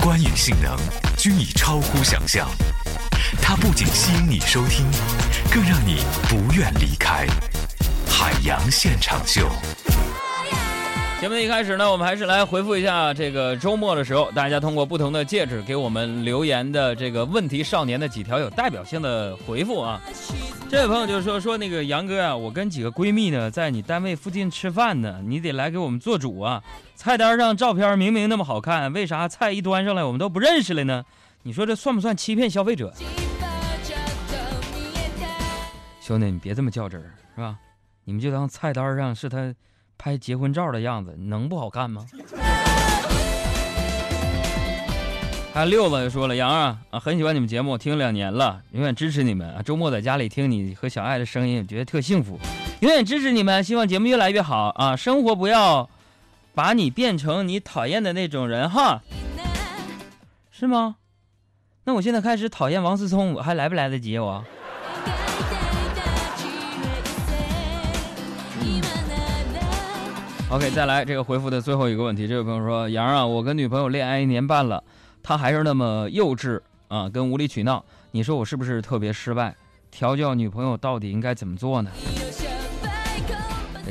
[0.00, 0.76] 观影性能
[1.16, 2.48] 均已超乎想象。
[3.40, 4.86] 它不仅吸引你收听，
[5.50, 7.26] 更让你不愿离开。
[8.08, 9.50] 海洋现场秀。
[11.20, 20.00] 节目的一开始呢，我们还是来回复一下这个周末的时候，大家通过不同的戒指给我们留言的这个问题少年的几条有代表性的回复啊。
[20.70, 26.62] 这位朋友就说说那个杨哥啊，我跟几个闺蜜呢在你单位附近吃饭呢，你得来给我们做主啊。
[26.94, 31.04] 菜单上照片明明那么好看，为啥菜一端上来我们都不认识了呢？
[31.42, 32.94] 你说这算不算欺骗消费者？
[36.00, 37.58] 兄弟，你别这么较真儿，是吧？
[38.04, 39.54] 你们就当菜单上是他。
[40.00, 42.06] 拍结婚照的样子能不好看吗？
[45.52, 49.60] 还有六子就说了，杨啊啊，很喜欢你们节目，听两年了，永远支持你们啊。
[49.60, 52.38] 周末在家里听你和小爱的声音，觉得特幸福，
[52.80, 54.96] 永远支持你们，希望节目越来越好啊。
[54.96, 55.90] 生活不要
[56.54, 59.02] 把你变成你讨厌的那种人哈，
[60.50, 60.96] 是吗？
[61.84, 64.42] 那我现在开始讨厌王思聪，我还来不来得及我
[70.50, 72.26] ？OK，再来这个回复的最后一个问题。
[72.26, 74.82] 这位朋友说：“杨啊，我跟女朋友恋爱一年半了，
[75.22, 77.84] 她还是那么幼稚啊，跟无理取闹。
[78.10, 79.54] 你说我是不是特别失败？
[79.92, 81.90] 调教女朋友到底应该怎么做呢？”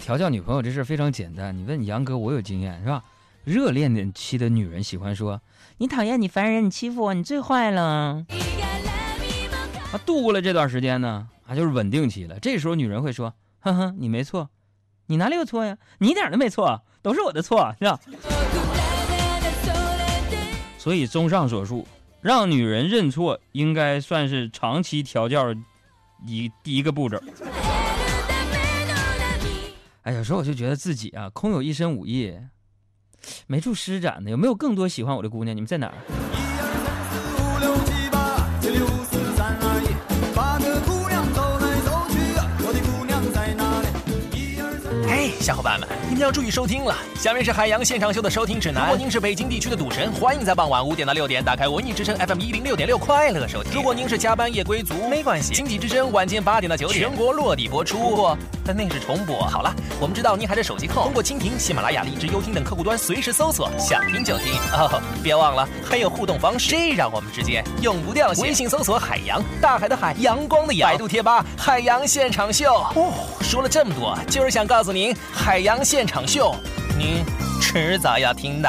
[0.00, 3.04] 调教女朋友这事非常简单，你问杨哥，我有经验是吧？
[3.44, 5.40] 热恋期的女人喜欢说
[5.78, 8.24] ：“你讨厌，你烦人，你欺负我，你最坏了。”
[9.92, 12.38] 啊，度过了这段时间呢，啊，就是稳定期了。
[12.40, 14.48] 这时候女人会说：“哼哼，你没错。”
[15.06, 15.76] 你哪里有错呀？
[15.98, 18.00] 你一点都没错，都是我的错，是吧？
[20.78, 21.86] 所以，综上所述，
[22.20, 25.54] 让女人认错，应该算是长期调教
[26.26, 27.20] 一第一个步骤。
[30.02, 32.36] 哎，有时候我就觉得自己啊，空有一身武艺，
[33.46, 34.30] 没处施展呢。
[34.30, 35.56] 有没有更多喜欢我的姑娘？
[35.56, 35.94] 你们在哪儿？
[45.46, 46.92] 小伙伴们，你们要注意收听了。
[47.14, 48.82] 下面是海洋现场秀的收听指南。
[48.82, 53.72] 如果您是北京地区的赌神，欢迎在傍晚五点到六点打开文艺之声 FM 一零六点六快乐收听。
[53.72, 57.96] 如果您是加班夜归族，没关系，经济之声晚间八点到九点全国落地播出。
[57.96, 59.38] 不过那是重播。
[59.46, 64.52] 好了，我们知道您还是手机控，通过蜻蜓、喜马拉雅、荔枝、优听等客户端随时搜索，想听就听。
[64.72, 68.44] 哦，别忘了还有互动方式，这让我们之间永不掉线。
[68.44, 70.90] 微信搜索海洋，大海的海，阳光的阳。
[70.90, 72.74] 百度贴吧海洋现场秀。
[72.96, 75.14] 哦，说了这么多，就是想告诉您。
[75.36, 76.56] 海洋现场秀，
[76.98, 77.24] 您
[77.60, 78.68] 迟早要听的。